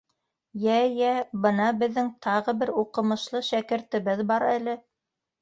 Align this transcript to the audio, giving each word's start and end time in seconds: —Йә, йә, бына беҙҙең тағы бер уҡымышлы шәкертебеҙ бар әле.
—Йә, 0.61 0.77
йә, 0.99 1.11
бына 1.43 1.67
беҙҙең 1.81 2.09
тағы 2.29 2.57
бер 2.63 2.73
уҡымышлы 2.85 3.43
шәкертебеҙ 3.51 4.27
бар 4.35 4.49
әле. 4.57 4.77